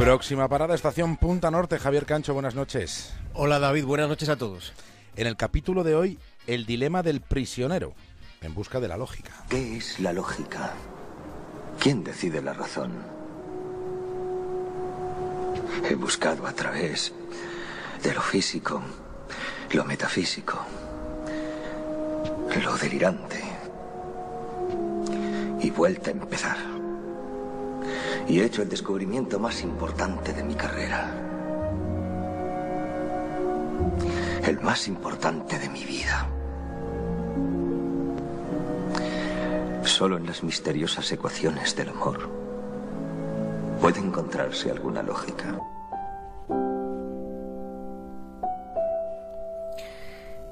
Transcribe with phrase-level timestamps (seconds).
[0.00, 1.78] Próxima parada, estación Punta Norte.
[1.78, 3.12] Javier Cancho, buenas noches.
[3.34, 4.72] Hola David, buenas noches a todos.
[5.14, 7.92] En el capítulo de hoy, el dilema del prisionero,
[8.40, 9.44] en busca de la lógica.
[9.50, 10.72] ¿Qué es la lógica?
[11.78, 12.92] ¿Quién decide la razón?
[15.86, 17.12] He buscado a través
[18.02, 18.80] de lo físico,
[19.72, 20.64] lo metafísico,
[22.64, 23.42] lo delirante,
[25.60, 26.69] y vuelta a empezar.
[28.30, 31.12] Y he hecho el descubrimiento más importante de mi carrera.
[34.44, 36.28] El más importante de mi vida.
[39.82, 42.30] Solo en las misteriosas ecuaciones del amor
[43.80, 45.58] puede encontrarse alguna lógica.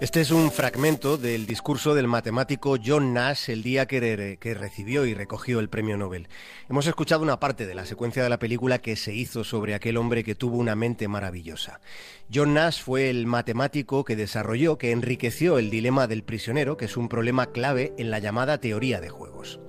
[0.00, 5.14] Este es un fragmento del discurso del matemático John Nash el día que, recibió y
[5.14, 6.28] recogió el premio Nobel.
[6.68, 9.96] Hemos escuchado una parte de la secuencia de la película que se hizo sobre aquel
[9.96, 11.80] hombre que tuvo una mente maravillosa.
[12.32, 16.96] John Nash fue el matemático que desarrolló, que enriqueció el dilema del prisionero, que es
[16.96, 19.60] un problema clave en la llamada teoría de juegos.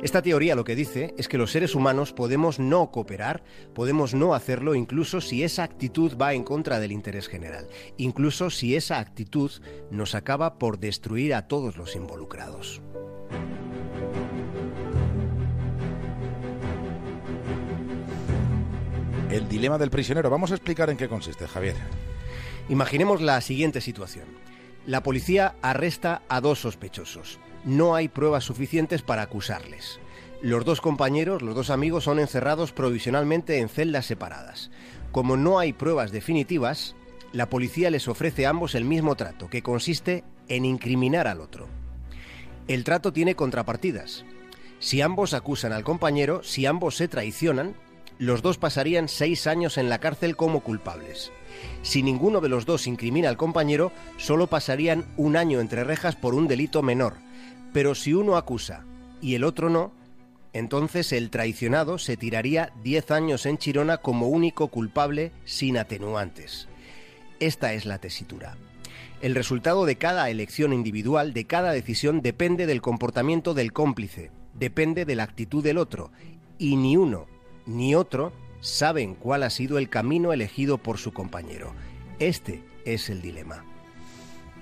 [0.00, 3.42] Esta teoría lo que dice es que los seres humanos podemos no cooperar,
[3.74, 8.76] podemos no hacerlo incluso si esa actitud va en contra del interés general, incluso si
[8.76, 9.50] esa actitud
[9.90, 12.80] nos acaba por destruir a todos los involucrados.
[19.30, 20.30] El dilema del prisionero.
[20.30, 21.76] Vamos a explicar en qué consiste, Javier.
[22.68, 24.26] Imaginemos la siguiente situación.
[24.86, 30.00] La policía arresta a dos sospechosos no hay pruebas suficientes para acusarles.
[30.40, 34.70] Los dos compañeros, los dos amigos, son encerrados provisionalmente en celdas separadas.
[35.12, 36.94] Como no hay pruebas definitivas,
[37.32, 41.66] la policía les ofrece a ambos el mismo trato, que consiste en incriminar al otro.
[42.68, 44.24] El trato tiene contrapartidas.
[44.78, 47.74] Si ambos acusan al compañero, si ambos se traicionan,
[48.18, 51.30] los dos pasarían seis años en la cárcel como culpables.
[51.82, 56.34] Si ninguno de los dos incrimina al compañero, solo pasarían un año entre rejas por
[56.34, 57.14] un delito menor,
[57.72, 58.84] pero si uno acusa
[59.20, 59.92] y el otro no,
[60.52, 66.68] entonces el traicionado se tiraría 10 años en Chirona como único culpable sin atenuantes.
[67.40, 68.56] Esta es la tesitura.
[69.20, 75.04] El resultado de cada elección individual, de cada decisión, depende del comportamiento del cómplice, depende
[75.04, 76.10] de la actitud del otro,
[76.58, 77.26] y ni uno
[77.66, 81.72] ni otro saben cuál ha sido el camino elegido por su compañero.
[82.18, 83.64] Este es el dilema.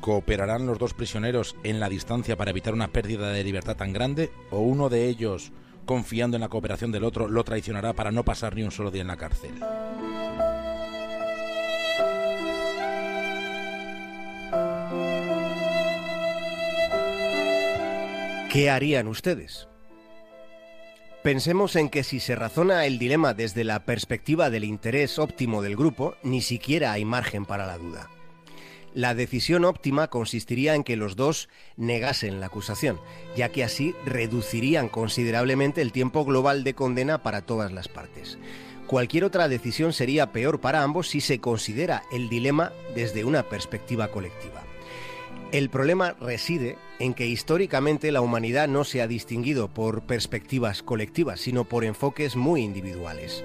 [0.00, 4.32] ¿Cooperarán los dos prisioneros en la distancia para evitar una pérdida de libertad tan grande?
[4.50, 5.52] ¿O uno de ellos,
[5.84, 9.02] confiando en la cooperación del otro, lo traicionará para no pasar ni un solo día
[9.02, 9.52] en la cárcel?
[18.52, 19.66] ¿Qué harían ustedes?
[21.22, 25.74] Pensemos en que si se razona el dilema desde la perspectiva del interés óptimo del
[25.74, 28.10] grupo, ni siquiera hay margen para la duda.
[28.92, 31.48] La decisión óptima consistiría en que los dos
[31.78, 33.00] negasen la acusación,
[33.34, 38.36] ya que así reducirían considerablemente el tiempo global de condena para todas las partes.
[38.86, 44.08] Cualquier otra decisión sería peor para ambos si se considera el dilema desde una perspectiva
[44.08, 44.61] colectiva.
[45.52, 51.40] El problema reside en que históricamente la humanidad no se ha distinguido por perspectivas colectivas,
[51.40, 53.44] sino por enfoques muy individuales.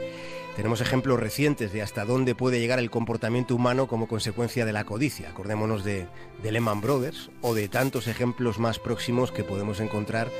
[0.55, 4.85] Tenemos ejemplos recientes de hasta dónde puede llegar el comportamiento humano como consecuencia de la
[4.85, 5.29] codicia.
[5.29, 6.07] Acordémonos de,
[6.41, 10.31] Lehman Brothers o de tantos ejemplos más próximos que podemos encontrar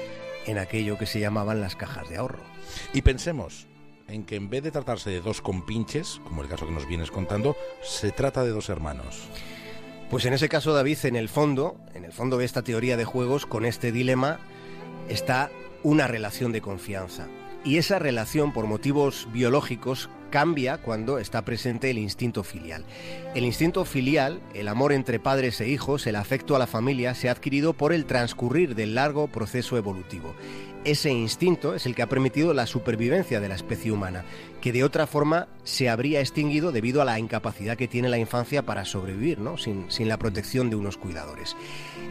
[0.48, 2.40] en aquello que se llamaban las cajas de ahorro.
[2.94, 3.68] Y pensemos
[4.08, 7.12] en que en vez de tratarse de dos compinches, como el caso que nos vienes
[7.12, 9.28] contando, se trata de dos hermanos.
[10.10, 13.04] Pues en ese caso, David, en el fondo, en el fondo de esta teoría de
[13.04, 14.40] juegos, con este dilema,
[15.10, 15.52] está
[15.84, 17.28] una relación de confianza.
[17.66, 22.86] Y esa relación, por motivos biológicos, cambia cuando está presente el instinto filial.
[23.36, 27.28] El instinto filial, el amor entre padres e hijos, el afecto a la familia, se
[27.28, 30.34] ha adquirido por el transcurrir del largo proceso evolutivo.
[30.88, 34.24] Ese instinto es el que ha permitido la supervivencia de la especie humana,
[34.62, 38.66] que de otra forma se habría extinguido debido a la incapacidad que tiene la infancia
[38.66, 39.58] para sobrevivir, ¿no?
[39.58, 41.58] sin, sin la protección de unos cuidadores.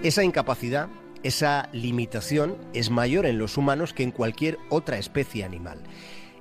[0.03, 0.91] Esa incapacidad
[1.23, 5.83] esa limitación es mayor en los humanos que en cualquier otra especie animal.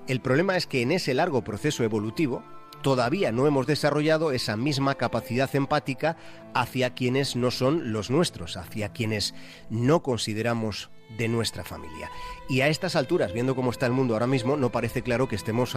[0.09, 2.43] El problema es que en ese largo proceso evolutivo
[2.81, 6.17] todavía no hemos desarrollado esa misma capacidad empática
[6.53, 9.33] hacia quienes no son los nuestros, hacia quienes
[9.69, 12.09] no consideramos de nuestra familia.
[12.49, 15.35] Y a estas alturas, viendo cómo está el mundo ahora mismo, no parece claro que
[15.35, 15.75] estemos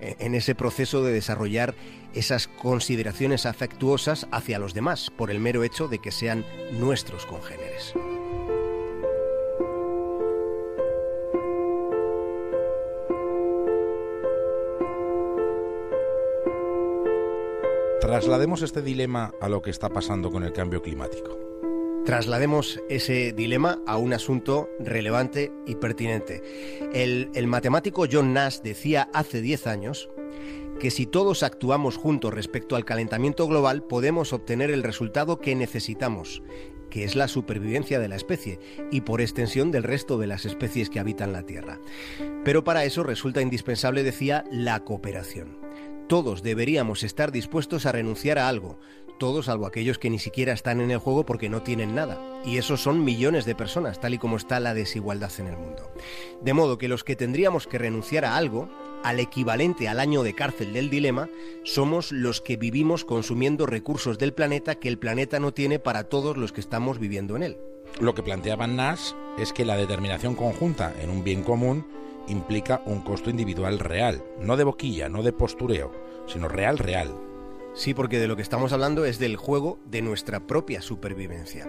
[0.00, 1.74] en ese proceso de desarrollar
[2.14, 7.94] esas consideraciones afectuosas hacia los demás, por el mero hecho de que sean nuestros congéneres.
[18.00, 21.47] Traslademos este dilema a lo que está pasando con el cambio climático.
[22.08, 26.42] Traslademos ese dilema a un asunto relevante y pertinente.
[26.94, 30.08] El, el matemático John Nash decía hace 10 años
[30.80, 36.42] que si todos actuamos juntos respecto al calentamiento global podemos obtener el resultado que necesitamos,
[36.88, 38.58] que es la supervivencia de la especie
[38.90, 41.78] y por extensión del resto de las especies que habitan la Tierra.
[42.42, 45.58] Pero para eso resulta indispensable, decía, la cooperación.
[46.08, 48.80] Todos deberíamos estar dispuestos a renunciar a algo,
[49.18, 52.18] todos salvo aquellos que ni siquiera están en el juego porque no tienen nada.
[52.44, 55.90] Y esos son millones de personas, tal y como está la desigualdad en el mundo.
[56.40, 58.68] De modo que los que tendríamos que renunciar a algo,
[59.02, 61.28] al equivalente al año de cárcel del dilema,
[61.64, 66.36] somos los que vivimos consumiendo recursos del planeta que el planeta no tiene para todos
[66.36, 67.58] los que estamos viviendo en él.
[68.00, 71.86] Lo que planteaban Nash es que la determinación conjunta en un bien común
[72.28, 75.92] implica un costo individual real, no de boquilla, no de postureo,
[76.26, 77.27] sino real, real.
[77.74, 81.66] Sí, porque de lo que estamos hablando es del juego de nuestra propia supervivencia.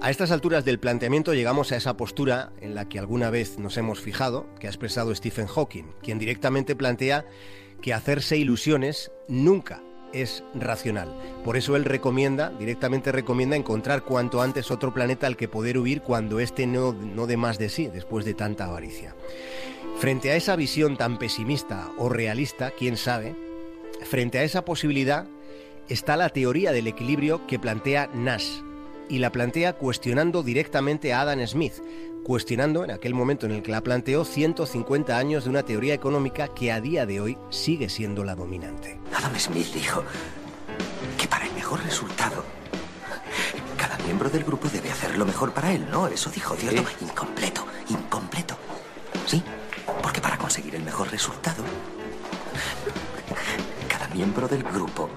[0.00, 3.76] A estas alturas del planteamiento llegamos a esa postura en la que alguna vez nos
[3.76, 7.24] hemos fijado, que ha expresado Stephen Hawking, quien directamente plantea
[7.80, 9.82] que hacerse ilusiones nunca
[10.12, 11.14] es racional.
[11.44, 16.02] Por eso él recomienda, directamente recomienda encontrar cuanto antes otro planeta al que poder huir
[16.02, 19.14] cuando éste no, no dé más de sí después de tanta avaricia.
[19.98, 23.34] Frente a esa visión tan pesimista o realista, quién sabe,
[24.02, 25.26] Frente a esa posibilidad
[25.88, 28.60] está la teoría del equilibrio que plantea Nash
[29.08, 31.74] y la plantea cuestionando directamente a Adam Smith,
[32.24, 36.48] cuestionando en aquel momento en el que la planteó 150 años de una teoría económica
[36.48, 38.98] que a día de hoy sigue siendo la dominante.
[39.14, 40.02] Adam Smith dijo
[41.18, 42.44] que para el mejor resultado
[43.76, 46.06] cada miembro del grupo debe hacer lo mejor para él, ¿no?
[46.06, 46.82] Eso dijo, ¿cierto?
[47.02, 48.56] Incompleto, incompleto.
[49.26, 49.42] Sí,
[50.02, 51.62] porque para conseguir el mejor resultado
[54.14, 55.10] miembro del grupo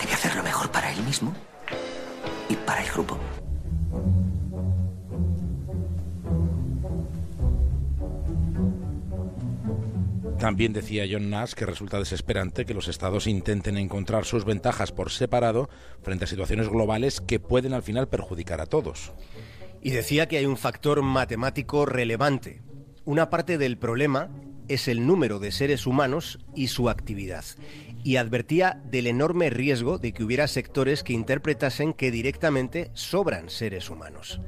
[0.00, 1.32] debe hacer lo mejor para él mismo
[2.48, 3.16] y para el grupo.
[10.40, 15.10] También decía John Nash que resulta desesperante que los estados intenten encontrar sus ventajas por
[15.10, 15.70] separado
[16.02, 19.12] frente a situaciones globales que pueden al final perjudicar a todos.
[19.82, 22.60] Y decía que hay un factor matemático relevante.
[23.04, 24.30] Una parte del problema
[24.70, 27.44] es el número de seres humanos y su actividad
[28.02, 33.90] y advertía del enorme riesgo de que hubiera sectores que interpretasen que directamente sobran seres
[33.90, 34.40] humanos.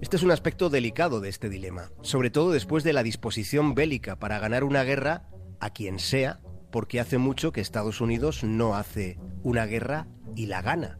[0.00, 4.18] Este es un aspecto delicado de este dilema, sobre todo después de la disposición bélica
[4.18, 5.28] para ganar una guerra
[5.60, 6.40] a quien sea,
[6.70, 10.06] porque hace mucho que Estados Unidos no hace una guerra
[10.36, 10.98] y la gana.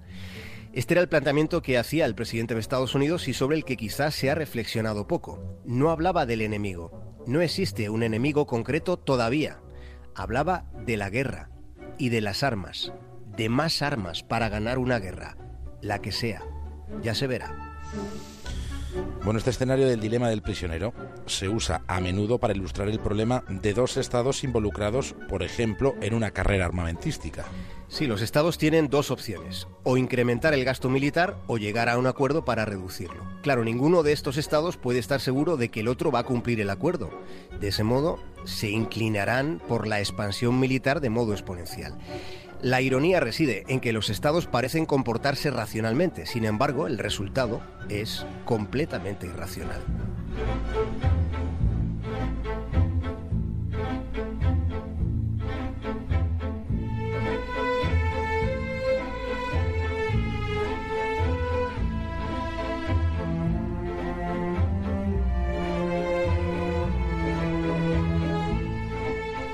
[0.72, 3.76] Este era el planteamiento que hacía el presidente de Estados Unidos y sobre el que
[3.76, 5.60] quizás se ha reflexionado poco.
[5.64, 7.13] No hablaba del enemigo.
[7.26, 9.60] No existe un enemigo concreto todavía.
[10.14, 11.48] Hablaba de la guerra
[11.98, 12.92] y de las armas,
[13.36, 15.36] de más armas para ganar una guerra,
[15.80, 16.42] la que sea.
[17.02, 17.80] Ya se verá.
[19.24, 20.92] Bueno, este escenario del dilema del prisionero
[21.24, 26.12] se usa a menudo para ilustrar el problema de dos estados involucrados, por ejemplo, en
[26.12, 27.46] una carrera armamentística.
[27.88, 32.06] Sí, los estados tienen dos opciones, o incrementar el gasto militar o llegar a un
[32.06, 33.24] acuerdo para reducirlo.
[33.42, 36.60] Claro, ninguno de estos estados puede estar seguro de que el otro va a cumplir
[36.60, 37.10] el acuerdo.
[37.60, 41.96] De ese modo, se inclinarán por la expansión militar de modo exponencial.
[42.64, 48.24] La ironía reside en que los estados parecen comportarse racionalmente, sin embargo, el resultado es
[48.46, 49.82] completamente irracional.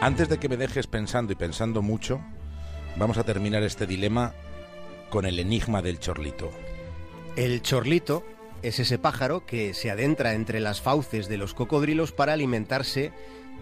[0.00, 2.20] Antes de que me dejes pensando y pensando mucho,
[2.96, 4.34] Vamos a terminar este dilema
[5.10, 6.50] con el enigma del chorlito.
[7.36, 8.24] El chorlito
[8.62, 13.12] es ese pájaro que se adentra entre las fauces de los cocodrilos para alimentarse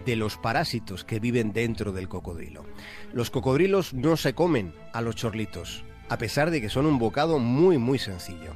[0.05, 2.65] de los parásitos que viven dentro del cocodrilo.
[3.13, 7.39] Los cocodrilos no se comen a los chorlitos, a pesar de que son un bocado
[7.39, 8.53] muy muy sencillo.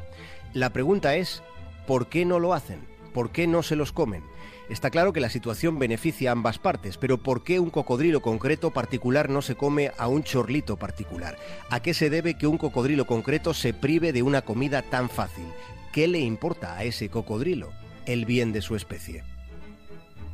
[0.54, 1.44] La pregunta es,
[1.88, 2.80] ¿por qué no lo hacen?
[3.14, 4.24] ¿Por qué no se los comen?
[4.70, 8.72] Está claro que la situación beneficia a ambas partes, pero ¿por qué un cocodrilo concreto
[8.72, 11.38] particular no se come a un chorlito particular?
[11.70, 15.46] ¿A qué se debe que un cocodrilo concreto se prive de una comida tan fácil?
[15.92, 17.72] ¿Qué le importa a ese cocodrilo
[18.06, 19.24] el bien de su especie?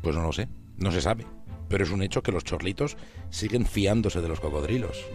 [0.03, 1.25] Pues no lo sé, no se sabe,
[1.67, 2.97] pero es un hecho que los chorlitos
[3.31, 5.05] siguen fiándose de los cocodrilos.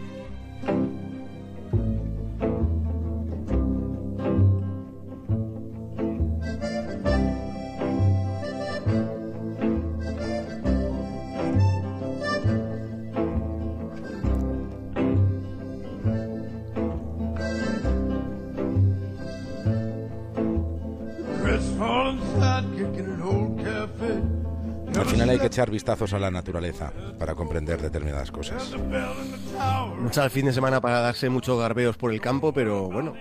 [25.34, 28.72] Hay que echar vistazos a la naturaleza para comprender determinadas cosas.
[28.72, 33.14] No está el fin de semana para darse muchos garbeos por el campo, pero bueno,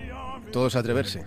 [0.52, 1.24] todos atreverse.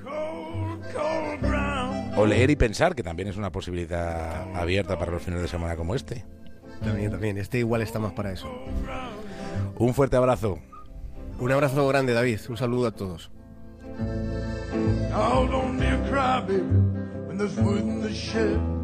[2.15, 5.75] O leer y pensar, que también es una posibilidad abierta para los fines de semana
[5.75, 6.25] como este.
[6.83, 7.37] También, también.
[7.37, 8.49] Este igual está más para eso.
[9.77, 10.59] Un fuerte abrazo.
[11.39, 12.39] Un abrazo grande, David.
[12.49, 13.29] Un saludo a todos.
[17.57, 18.76] Call